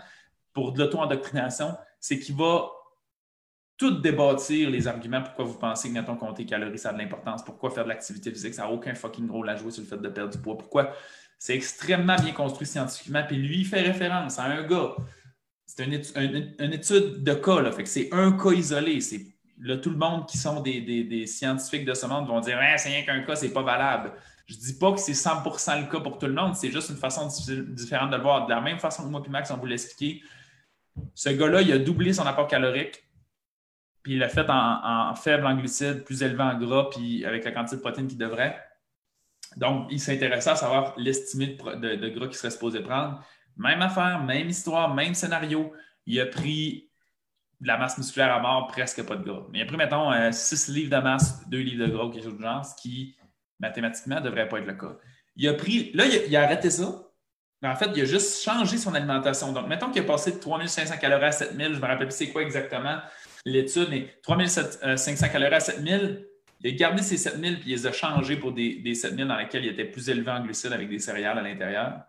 [0.52, 2.70] pour de l'auto-endoctrination, c'est qu'il va
[3.76, 7.44] tout débâtir les arguments pourquoi vous pensez que, mettons, compter calories, ça a de l'importance,
[7.44, 9.98] pourquoi faire de l'activité physique, ça n'a aucun fucking rôle à jouer sur le fait
[9.98, 10.92] de perdre du poids, pourquoi?
[11.38, 14.94] C'est extrêmement bien construit scientifiquement, puis lui, il fait référence à un gars.
[15.76, 19.00] C'est une, étude, de cas, là, fait que c'est un cas isolé.
[19.00, 19.26] C'est
[19.60, 22.88] là, tout le monde qui sont des, scientifiques de ce monde vont dire ah, c'est
[22.88, 24.12] rien qu'un cas, c'est pas valable.
[24.46, 26.96] Je dis pas que c'est 100% le cas pour tout le monde, c'est juste une
[26.96, 27.28] façon
[27.68, 28.46] différente de le voir.
[28.46, 30.22] De la même façon que moi et Max, on vous l'expliquer,
[31.14, 33.06] ce gars-là, il a doublé son apport calorique
[34.06, 37.50] puis il l'a fait en, faible en glucides, plus élevé en gras, puis avec la
[37.50, 38.56] quantité de protéines qu'il devrait.
[39.56, 43.20] Donc, il s'intéressait à savoir l'estimé de, gras qu'il serait supposé prendre.
[43.56, 45.72] Même affaire, même histoire, même scénario.
[46.06, 46.90] Il a pris
[47.60, 49.46] de la masse musculaire à mort, presque pas de gras.
[49.50, 52.10] Mais il a pris, mettons, 6 euh, livres de masse, 2 livres de gras ou
[52.10, 53.16] quelque chose de genre, ce qui,
[53.60, 54.96] mathématiquement, ne devrait pas être le cas.
[55.36, 57.02] Il a pris, là, il a, arrêté ça.
[57.62, 59.52] Mais en fait, il a juste changé son alimentation.
[59.52, 62.28] Donc, mettons qu'il a passé de 3500 calories à 7000, je me rappelle plus c'est
[62.28, 62.98] quoi exactement
[63.46, 66.26] l'étude, mais 3500 calories à 7000,
[66.60, 69.36] il a gardé ces 7000 puis il les a changés pour des, des 7000 dans
[69.36, 72.00] lesquels il était plus élevé en glucides avec des céréales à l'intérieur.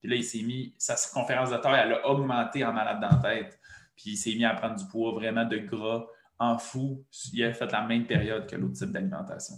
[0.00, 3.10] Puis là, il s'est mis, sa conférence de taille, elle a augmenté en malade dans
[3.10, 3.60] la tête.
[3.94, 6.06] Puis il s'est mis à prendre du poids vraiment de gras
[6.38, 7.04] en fou.
[7.32, 9.56] Il a fait la même période que l'autre type d'alimentation.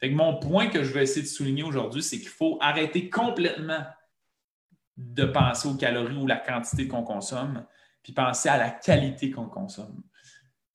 [0.00, 3.08] Fait que mon point que je vais essayer de souligner aujourd'hui, c'est qu'il faut arrêter
[3.08, 3.84] complètement
[4.96, 7.64] de penser aux calories ou la quantité qu'on consomme,
[8.02, 10.02] puis penser à la qualité qu'on consomme.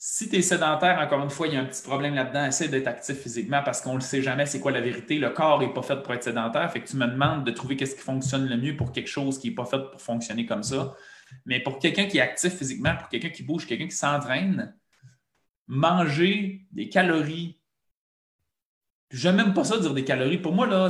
[0.02, 2.46] Si tu es sédentaire, encore une fois, il y a un petit problème là-dedans.
[2.46, 5.20] Essaie d'être actif physiquement parce qu'on ne le sait jamais, c'est quoi la vérité.
[5.20, 6.72] Le corps n'est pas fait pour être sédentaire.
[6.72, 9.38] Fait que tu me demandes de trouver qu'est-ce qui fonctionne le mieux pour quelque chose
[9.38, 10.96] qui n'est pas fait pour fonctionner comme ça.
[11.46, 14.74] Mais pour quelqu'un qui est actif physiquement, pour quelqu'un qui bouge, quelqu'un qui s'entraîne,
[15.68, 17.60] manger des calories,
[19.12, 20.38] j'aime même pas ça dire des calories.
[20.38, 20.88] Pour moi, là,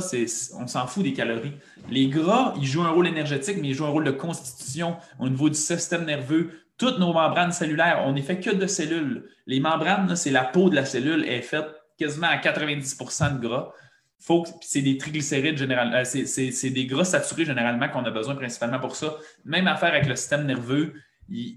[0.54, 1.54] on s'en fout des calories.
[1.90, 5.28] Les gras, ils jouent un rôle énergétique, mais ils jouent un rôle de constitution au
[5.28, 9.28] niveau du système nerveux, toutes nos membranes cellulaires, on n'est fait que de cellules.
[9.46, 11.66] Les membranes, c'est la peau de la cellule, elle est faite
[11.98, 13.72] quasiment à 90% de gras.
[14.62, 18.96] C'est des triglycérides généralement, euh, c'est des gras saturés généralement qu'on a besoin principalement pour
[18.96, 19.14] ça.
[19.44, 20.94] Même affaire avec le système nerveux,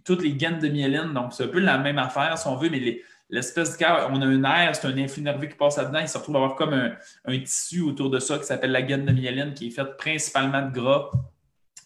[0.03, 2.69] toutes les gaines de myéline, donc c'est un peu la même affaire si on veut,
[2.69, 5.99] mais l'espèce de cœur, on a un air, c'est un influx nerveux qui passe là-dedans,
[5.99, 9.05] il se retrouve à avoir comme un, tissu autour de ça qui s'appelle la gaine
[9.05, 11.11] de myéline qui est faite principalement de gras.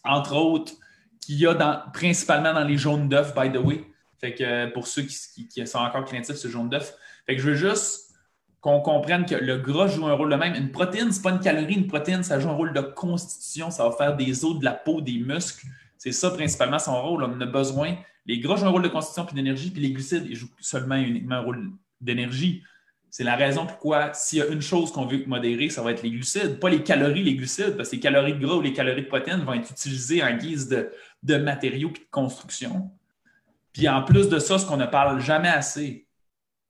[0.03, 0.73] Entre autres,
[1.21, 1.55] qu'il y a
[1.93, 3.83] principalement dans les jaunes d'œufs, by the way.
[4.19, 6.95] Fait que euh, pour ceux qui, sont encore craintifs sur jaune d'œuf.
[7.25, 8.07] Fait que je veux juste
[8.61, 10.55] qu'on comprenne que le gras joue un rôle de même.
[10.55, 13.69] Une protéine, ce n'est pas une calorie, une protéine, ça joue un rôle de constitution.
[13.69, 15.67] Ça va faire des os, de la peau, des muscles.
[15.97, 17.23] C'est ça principalement son rôle.
[17.23, 17.95] On a besoin.
[18.25, 20.95] Les gras jouent un rôle de constitution puis d'énergie, puis les glucides, ils jouent seulement
[20.95, 22.63] et uniquement un rôle d'énergie.
[23.09, 26.03] C'est la raison pourquoi, s'il y a une chose qu'on veut modérer, ça va être
[26.03, 28.73] les glucides, pas les calories, les glucides, parce que les calories de gras ou les
[28.73, 32.91] calories de protéines vont être utilisées en guise de, matériaux et de construction.
[33.73, 36.07] Puis en plus de ça, ce qu'on ne parle jamais assez,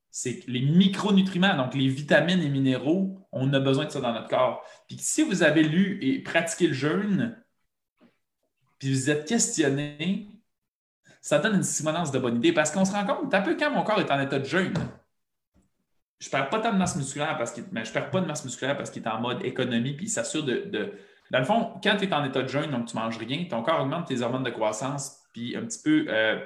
[0.10, 4.30] c'est les micronutriments, donc les vitamines et minéraux, on a besoin de ça dans notre
[4.30, 4.64] corps.
[4.88, 7.38] Puis si vous avez lu et pratiqué le jeûne,
[8.80, 10.28] puis vous êtes questionné,
[11.22, 13.72] ça donne une simulance de bonne idée parce qu'on se rend compte, un peu quand
[13.72, 14.74] mon corps est en état de jeûne,
[16.20, 18.44] je perds pas tant de masse musculaire parce qu'il mais je perds pas de masse
[18.44, 20.92] musculaire parce qu'il est en mode économie puis il s'assure de,
[21.32, 23.62] Dans le fond, quand tu es en état de jeûne, donc tu manges rien, ton
[23.62, 26.40] corps augmente tes hormones de croissance puis un petit peu euh,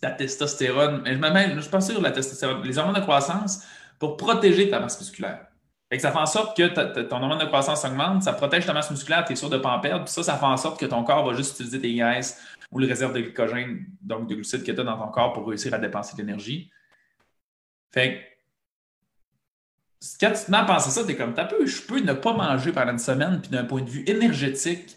[0.00, 1.02] ta testostérone.
[1.04, 2.62] Mais je ne je suis pas sûr de la testostérone.
[2.62, 3.64] Les hormones de croissance
[3.98, 5.46] pour protéger ta masse musculaire.
[5.90, 8.90] Et ça fait en sorte que ton hormone de croissance augmente, ça protège ta masse
[8.90, 10.78] musculaire, tu es sûr de ne pas en perdre, puis ça, ça fait en sorte
[10.78, 12.38] que ton corps va juste utiliser tes graisses
[12.70, 15.48] ou les réserves de glycogène, donc de glucides que tu as dans ton corps pour
[15.48, 16.70] réussir à dépenser de l'énergie.
[17.90, 18.37] Fait
[20.20, 22.32] quand tu te mets à penser ça, tu es comme, peu, je peux ne pas
[22.32, 24.96] manger pendant une semaine, puis d'un point de vue énergétique,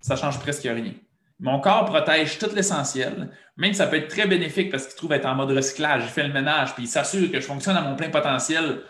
[0.00, 0.94] ça change presque rien.
[1.40, 5.26] Mon corps protège tout l'essentiel, même ça peut être très bénéfique parce qu'il trouve être
[5.26, 7.94] en mode recyclage, il fait le ménage, puis il s'assure que je fonctionne à mon
[7.94, 8.82] plein potentiel,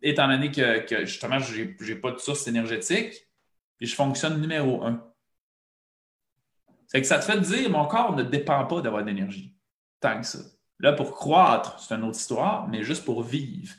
[0.00, 3.26] étant donné que, justement, je n'ai pas de source énergétique,
[3.78, 5.04] puis je fonctionne numéro un.
[6.86, 9.54] C'est que ça te fait dire, mon corps ne dépend pas d'avoir de l'énergie.
[10.00, 10.38] Tant que ça.
[10.78, 13.74] Là, pour croître, c'est une autre histoire, mais juste pour vivre.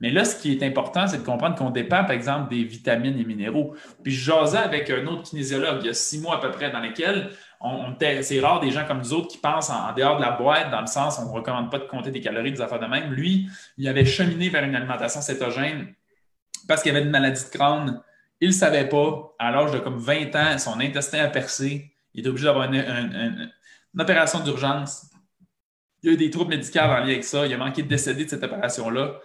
[0.00, 3.18] Mais là, ce qui est important, c'est de comprendre qu'on dépend, par exemple, des vitamines
[3.18, 3.74] et minéraux.
[4.02, 6.70] Puis je jasais avec un autre kinésiologue il y a six mois à peu près,
[6.70, 7.30] dans lesquels
[7.60, 10.70] on, c'est rare des gens comme nous autres qui pensent en, dehors de la boîte,
[10.70, 13.12] dans le sens on ne recommande pas de compter des calories, des affaires de même.
[13.12, 15.94] Lui, il avait cheminé vers une alimentation cétogène
[16.68, 18.02] parce qu'il avait une maladie de crâne.
[18.40, 19.34] Il ne savait pas.
[19.38, 21.92] À l'âge de comme 20 ans, son intestin a percé.
[22.12, 23.50] Il était obligé d'avoir une,
[23.98, 25.06] opération d'urgence.
[26.02, 27.46] Il y a eu des troubles médicaux en lien avec ça.
[27.46, 29.20] Il a manqué de décéder de cette opération-là.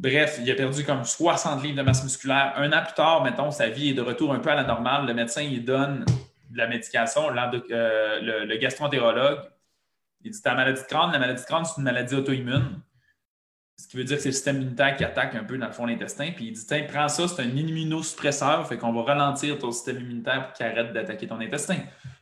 [0.00, 2.52] Bref, il a perdu comme 60 livres de masse musculaire.
[2.56, 5.06] Un an plus tard, mettons, sa vie est de retour un peu à la normale.
[5.06, 6.04] Le médecin, il donne
[6.50, 9.40] de la médication, euh, le, le gastroentérologue.
[10.22, 12.80] Il dit Ta maladie de crâne, la maladie de crâne, c'est une maladie auto-immune.
[13.76, 15.72] Ce qui veut dire que c'est le système immunitaire qui attaque un peu dans le
[15.72, 16.30] fond l'intestin.
[16.34, 20.00] Puis il dit Tiens, prends ça, c'est un immunosuppresseur, fait qu'on va ralentir ton système
[20.00, 21.78] immunitaire pour qu'il arrête d'attaquer ton intestin.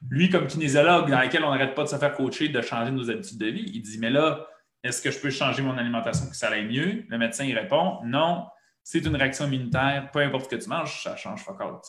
[0.09, 3.11] Lui, comme kinésiologue, dans lequel on n'arrête pas de se faire coacher, de changer nos
[3.11, 4.47] habitudes de vie, il dit Mais là,
[4.87, 7.05] est-ce que je peux changer mon alimentation pour que ça aille mieux?
[7.09, 8.47] Le médecin, il répond non,
[8.83, 11.83] c'est une réaction immunitaire, peu importe ce que tu manges, ça change pas encore.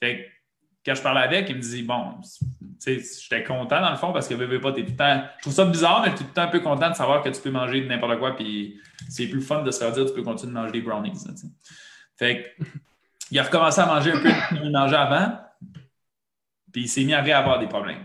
[0.00, 0.26] Fait
[0.84, 2.14] quand je parlais avec, il me dit bon,
[2.84, 5.22] j'étais content dans le fond parce que veux, pas, tout le temps.
[5.36, 7.22] Je trouve ça bizarre, mais tu es tout le temps un peu content de savoir
[7.22, 10.08] que tu peux manger n'importe quoi, puis c'est plus fun de se faire dire que
[10.08, 11.12] tu peux continuer de manger des brownies.
[12.16, 12.56] fait
[13.30, 15.38] il a recommencé à manger un peu comme il mangeait avant,
[16.72, 18.04] puis il s'est mis à réavoir des problèmes.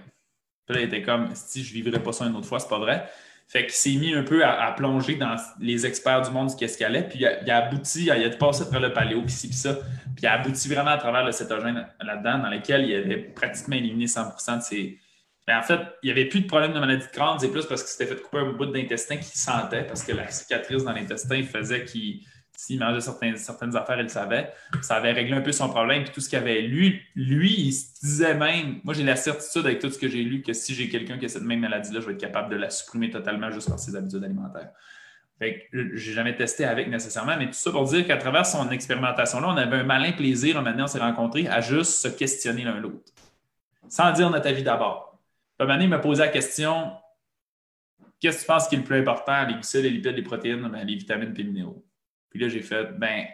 [0.65, 2.80] Puis il était comme si je ne vivrais pas ça une autre fois, c'est pas
[2.80, 3.10] vrai.
[3.47, 6.77] Fait qu'il s'est mis un peu à, plonger dans les experts du monde, ce qu'est-ce
[6.77, 7.03] qu'il allait.
[7.03, 9.75] Puis il a, abouti, il a passé par le paléo, puis ci, puis ça.
[9.75, 13.75] Puis il a abouti vraiment à travers le cétogène là-dedans, dans lequel il avait pratiquement
[13.75, 14.99] éliminé 100% de ses.
[15.47, 17.65] Mais en fait, il n'y avait plus de problème de maladie de crâne, c'est plus
[17.65, 20.93] parce qu'il s'était fait couper un bout d'intestin qu'il sentait, parce que la cicatrice dans
[20.93, 22.21] l'intestin faisait qu'il
[22.56, 24.54] s'il mangeait certaines, certaines affaires, il savait.
[24.82, 26.04] Ça avait réglé un peu son problème.
[26.04, 29.66] Puis tout ce qu'il avait lu, lui, il se disait même, moi j'ai la certitude
[29.66, 32.00] avec tout ce que j'ai lu que si j'ai quelqu'un qui a cette même maladie-là,
[32.00, 34.70] je vais être capable de la supprimer totalement juste par ses habitudes alimentaires.
[35.39, 38.70] Fait que j'ai jamais testé avec nécessairement, mais tout ça pour dire qu'à travers son
[38.70, 42.80] expérimentation-là, on avait un malin plaisir, maintenant on s'est rencontrés, à juste se questionner l'un
[42.80, 43.12] l'autre.
[43.89, 45.20] Sans dire notre avis d'abord.
[45.60, 46.92] Un il m'a posé la question
[48.20, 50.68] qu'est-ce que tu penses qui est le plus important, les glucides, les lipides, les protéines,
[50.70, 51.84] ben, les vitamines et les minéraux?
[52.34, 53.26] Puis là, j'ai fait, ben,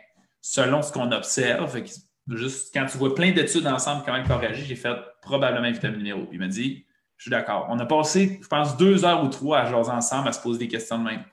[0.41, 1.81] selon ce qu'on observe,
[2.27, 6.25] juste quand tu vois plein d'études ensemble, comment il réagit, j'ai fait probablement vitamine minéraux.
[6.25, 6.85] Puis il m'a dit,
[7.15, 7.67] je suis d'accord.
[7.69, 10.59] On a passé, je pense, deux heures ou trois à jouer ensemble à se poser
[10.59, 11.23] des questions de même.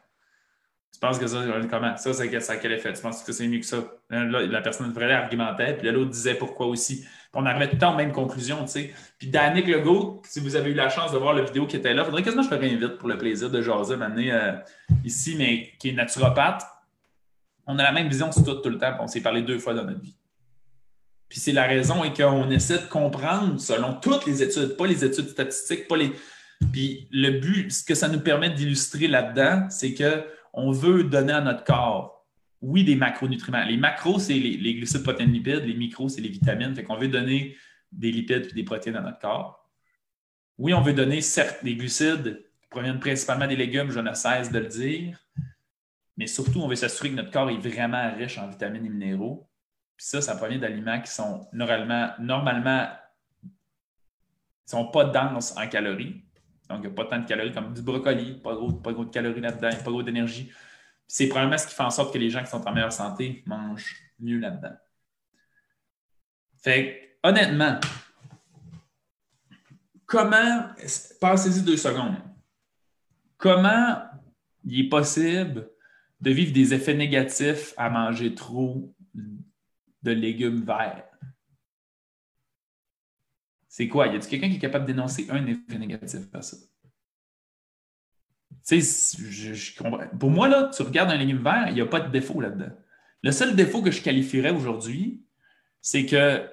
[0.92, 1.96] Tu penses que ça, comment?
[1.96, 2.92] Ça, c'est ça quel effet?
[2.92, 3.78] Tu penses que c'est mieux que ça?
[4.08, 7.00] la personne vraie argumentait, puis l'autre disait pourquoi aussi.
[7.00, 8.94] Puis on arrivait tout le temps aux mêmes conclusions, tu sais.
[9.18, 11.92] Puis Danick Legault, si vous avez eu la chance de voir la vidéo qui était
[11.92, 14.52] là, faudrait quasiment que je le réinvite pour le plaisir de jaser maintenant euh,
[15.04, 16.62] ici, mais qui est naturopathe
[17.66, 19.74] on a la même vision sur tout, tout le temps, on s'est parlé deux fois
[19.74, 20.16] dans notre vie.
[21.28, 25.04] Puis c'est la raison et qu'on essaie de comprendre selon toutes les études, pas les
[25.04, 26.12] études statistiques, pas les.
[26.72, 31.40] Puis le but, ce que ça nous permet d'illustrer là-dedans, c'est qu'on veut donner à
[31.40, 32.16] notre corps,
[32.62, 33.64] oui, des macronutriments.
[33.64, 35.64] Les macros, c'est les, glucides, protéines, lipides.
[35.64, 36.74] Les micros, c'est les vitamines.
[36.74, 37.56] Fait qu'on veut donner
[37.92, 39.68] des lipides et des protéines à notre corps.
[40.58, 44.50] Oui, on veut donner certes des glucides qui proviennent principalement des légumes, je ne cesse
[44.50, 45.18] de le dire.
[46.16, 49.48] Mais surtout, on veut s'assurer que notre corps est vraiment riche en vitamines et minéraux.
[49.96, 52.88] Puis ça, ça provient d'aliments qui sont normalement, normalement
[54.64, 56.22] sont pas denses en calories.
[56.68, 59.04] Donc, il n'y a pas tant de calories comme du brocoli, pas gros, pas gros
[59.04, 60.50] de calories là-dedans, pas gros d'énergie.
[61.06, 63.44] C'est probablement ce qui fait en sorte que les gens qui sont en meilleure santé
[63.46, 64.74] mangent mieux là-dedans.
[66.56, 67.78] Fait honnêtement,
[70.04, 70.68] comment,
[71.20, 72.16] passez-y deux secondes,
[73.38, 74.02] comment
[74.64, 75.70] il est possible
[76.26, 78.92] de vivre des effets négatifs à manger trop
[80.02, 81.08] de légumes verts?
[83.68, 84.08] C'est quoi?
[84.08, 86.56] Y a-t-il quelqu'un qui est capable dénoncer un effet négatif à ça?
[90.18, 92.76] Pour moi, là, tu regardes un légume vert, il n'y a pas de défaut là-dedans.
[93.22, 95.24] Le seul défaut que je qualifierais aujourd'hui,
[95.80, 96.50] c'est que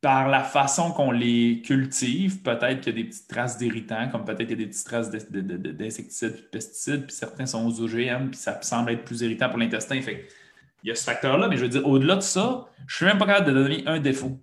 [0.00, 4.24] par la façon qu'on les cultive, peut-être qu'il y a des petites traces d'irritants, comme
[4.24, 8.30] peut-être qu'il y a des petites traces d'insecticides, de pesticides, puis certains sont aux OGM,
[8.30, 9.96] puis ça semble être plus irritant pour l'intestin.
[9.96, 13.18] il y a ce facteur-là, mais je veux dire, au-delà de ça, je suis même
[13.18, 14.40] pas capable de donner un défaut.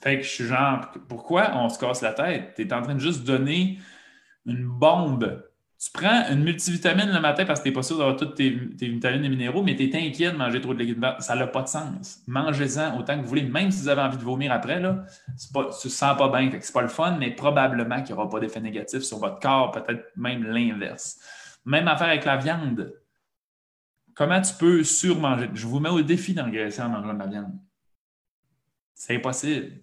[0.00, 2.52] Fait que je suis genre, pourquoi on se casse la tête?
[2.54, 3.78] Tu es en train de juste donner
[4.46, 5.42] une bombe.
[5.84, 8.48] Tu prends une multivitamine le matin parce que tu n'es pas sûr d'avoir toutes tes,
[8.48, 11.60] vitamines et minéraux, mais tu es inquiet de manger trop de légumes Ça n'a pas
[11.60, 12.22] de sens.
[12.26, 15.04] Mangez-en autant que vous voulez, même si vous avez envie de vomir après, là,
[15.52, 16.50] pas, tu ne sens pas bien.
[16.50, 19.38] Ce n'est pas le fun, mais probablement qu'il n'y aura pas d'effet négatif sur votre
[19.40, 21.18] corps, peut-être même l'inverse.
[21.66, 22.94] Même affaire avec la viande.
[24.14, 25.50] Comment tu peux surmanger?
[25.52, 27.58] Je vous mets au défi d'engraisser en mangeant de la viande.
[28.94, 29.82] C'est impossible.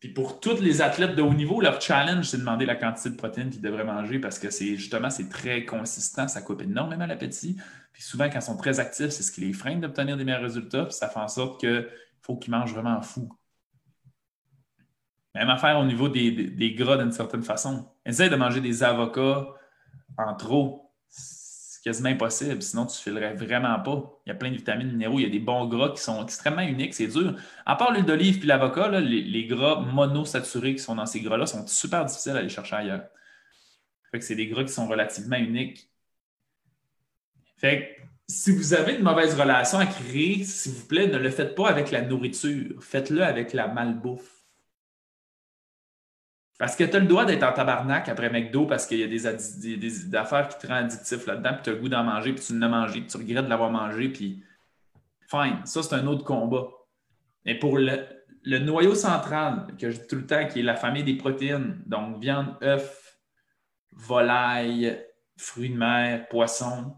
[0.00, 3.10] Puis pour tous les athlètes de haut niveau, leur challenge, c'est de demander la quantité
[3.10, 7.06] de protéines qu'ils devraient manger parce que c'est justement c'est très consistant, ça coupe énormément
[7.06, 7.56] l'appétit.
[7.92, 10.42] Puis souvent, quand ils sont très actifs, c'est ce qui les freine d'obtenir des meilleurs
[10.42, 10.84] résultats.
[10.84, 11.88] Puis ça fait en sorte qu'il
[12.22, 13.28] faut qu'ils mangent vraiment fou.
[15.34, 17.88] Même affaire au niveau des, des gras d'une certaine façon.
[18.06, 19.48] Essaye de manger des avocats
[20.16, 20.87] en trop
[21.82, 24.20] quasiment impossible, sinon tu ne filerais vraiment pas.
[24.26, 26.22] Il y a plein de vitamines, minéraux, il y a des bons gras qui sont
[26.22, 27.36] extrêmement uniques, c'est dur.
[27.66, 31.66] À part l'huile d'olive et l'avocat, les, gras monosaturés qui sont dans ces gras-là sont
[31.66, 33.04] super difficiles à aller chercher ailleurs.
[34.10, 35.90] Fait que c'est des gras qui sont relativement uniques.
[37.56, 41.30] Fait que si vous avez une mauvaise relation à créer, s'il vous plaît, ne le
[41.30, 44.37] faites pas avec la nourriture, faites-le avec la malbouffe.
[46.58, 49.06] Parce que tu as le droit d'être en tabarnak après McDo parce qu'il y a
[49.06, 52.44] des, affaires qui te rendent addictif là-dedans, puis tu as le goût d'en manger, puis
[52.44, 54.42] tu l'as mangé, puis tu regrettes de l'avoir mangé, puis
[55.28, 56.68] fine, ça c'est un autre combat.
[57.44, 61.04] Mais pour le, noyau central, que je dis tout le temps, qui est la famille
[61.04, 63.20] des protéines, donc viande, œufs,
[63.92, 65.00] volaille,
[65.36, 66.96] fruits de mer, poissons,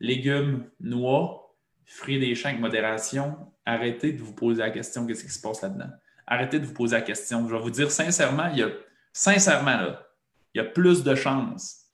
[0.00, 5.40] légumes, noix, fruits des champs modération, arrêtez de vous poser la question qu'est-ce qui se
[5.40, 5.90] passe là-dedans?
[6.26, 7.48] Arrêtez de vous poser la question.
[7.48, 8.70] Je vais vous dire sincèrement, il y a,
[9.12, 10.06] sincèrement, là,
[10.54, 11.86] il y a plus de chances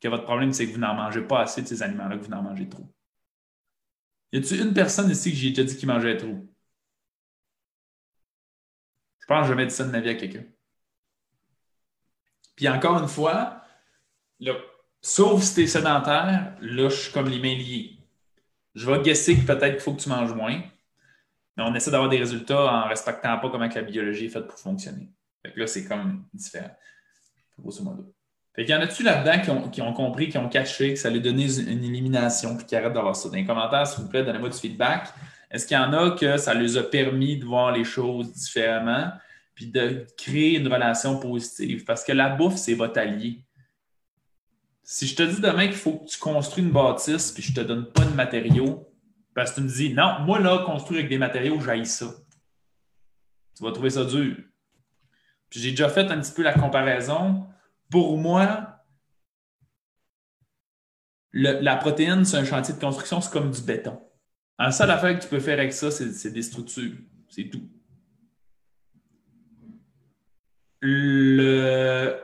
[0.00, 2.30] que votre problème, c'est que vous n'en mangez pas assez de ces aliments-là, que vous
[2.30, 2.86] n'en mangez trop.
[4.32, 6.46] Y a-t-il une personne ici que j'ai déjà dit qu'il mangeait trop?
[9.20, 10.44] Je pense que je dit ça de ma vie à quelqu'un.
[12.56, 13.62] Puis encore une fois,
[15.00, 17.98] sauf si tu es sédentaire, là, je suis comme les mains liées.
[18.74, 20.62] Je vais guesser que peut-être qu'il faut que tu manges moins
[21.58, 24.58] mais on essaie d'avoir des résultats en respectant pas comment la biologie est faite pour
[24.58, 25.10] fonctionner.
[25.44, 26.70] Fait que là, c'est comme différent,
[27.58, 27.84] grosso.
[28.54, 31.18] Fait qu'il y en a-tu là-dedans qui ont, compris, qui ont caché, que ça allait
[31.18, 33.28] donner une élimination, puis qui arrêtent d'avoir ça?
[33.28, 35.08] Dans les commentaires, s'il vous plaît, donnez-moi du feedback.
[35.50, 39.10] Est-ce qu'il y en a que ça les a permis de voir les choses différemment,
[39.54, 41.84] puis de créer une relation positive?
[41.84, 43.44] Parce que la bouffe, c'est votre allié.
[44.84, 47.60] Si je te dis demain qu'il faut que tu construis une bâtisse, puis je te
[47.60, 48.87] donne pas de matériaux,
[49.38, 52.06] parce que tu me dis, non, moi, là, construire avec des matériaux, j'aille ça.
[53.56, 54.34] Tu vas trouver ça dur.
[55.48, 57.46] Puis j'ai déjà fait un petit peu la comparaison.
[57.88, 58.82] Pour moi,
[61.32, 64.00] la protéine, c'est un chantier de construction, c'est comme du béton.
[64.58, 66.96] La seule affaire que tu peux faire avec ça, c'est des structures.
[67.28, 67.62] C'est tout.
[70.80, 72.20] Le,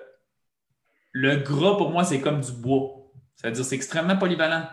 [1.12, 2.90] le gras, pour moi, c'est comme du bois.
[3.36, 4.68] C'est-à-dire, c'est extrêmement polyvalent.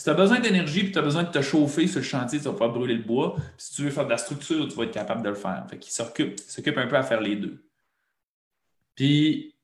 [0.00, 2.38] Si tu as besoin d'énergie et tu as besoin de te chauffer sur le chantier,
[2.38, 3.36] tu vas pouvoir brûler le bois.
[3.58, 5.66] si tu veux faire de la structure, tu vas être capable de le faire.
[5.68, 7.62] Fait qu'il s'occupe un peu à faire les deux.
[8.94, 9.54] Puis,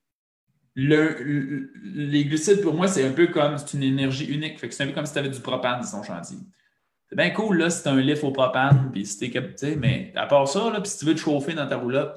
[0.75, 4.61] les glucides, pour moi, c'est un peu comme c'est une énergie unique.
[4.61, 6.37] Fait que c'est un peu comme si tu avais du propane dans ton chantier.
[7.09, 10.27] C'est bien cool, là, si tu un lift au propane, puis si t'es mais à
[10.27, 12.15] part ça, là, puis si tu veux te chauffer dans ta roulotte,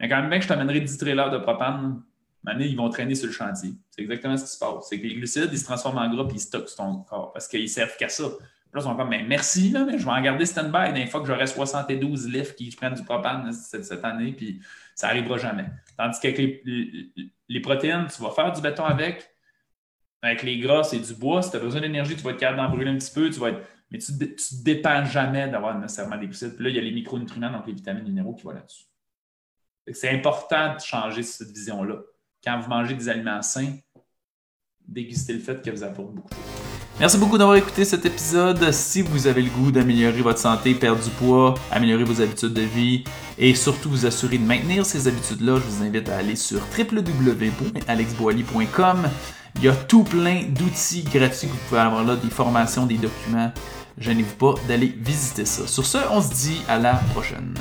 [0.00, 2.02] quand même bien que je t'amènerai 10 trailers de propane
[2.42, 3.74] Maintenant, ils vont traîner sur le chantier.
[3.90, 4.88] C'est exactement ce qui se passe.
[4.88, 7.32] C'est que les glucides, ils se transforment en gras et ils stockent sur ton corps
[7.32, 8.24] parce qu'ils servent qu'à ça.
[8.72, 11.20] Là, ils sont comme, mais merci, là, mais je vais en garder stand-by d'une fois
[11.20, 14.60] que j'aurai 72 livres qui prennent du propane cette, année, puis
[14.94, 15.66] ça n'arrivera jamais.
[15.96, 19.28] Tandis qu'avec les, protéines, tu vas faire du béton avec.
[20.22, 21.42] Avec les gras, c'est du bois.
[21.42, 23.28] Si tu as besoin d'énergie, tu vas être capable d'en brûler un petit peu.
[23.28, 23.50] Tu vas.
[23.90, 26.54] Mais tu ne dépends jamais d'avoir nécessairement des glucides.
[26.54, 28.84] Puis là, il y a les micronutriments, donc les vitamines minéraux qui vont là-dessus.
[29.92, 31.96] C'est important de changer cette vision-là.
[32.42, 33.74] Quand vous mangez des aliments sains,
[34.86, 36.30] dégustez le fait que vous apporte beaucoup
[36.98, 38.70] Merci beaucoup d'avoir écouté cet épisode.
[38.72, 42.60] Si vous avez le goût d'améliorer votre santé, perdre du poids, améliorer vos habitudes de
[42.60, 43.04] vie
[43.38, 49.08] et surtout vous assurer de maintenir ces habitudes-là, je vous invite à aller sur www.alexboily.com.
[49.56, 52.98] Il y a tout plein d'outils gratuits que vous pouvez avoir là, des formations, des
[52.98, 53.50] documents.
[53.96, 55.66] Gênez-vous pas d'aller visiter ça.
[55.66, 57.54] Sur ce, on se dit à la prochaine.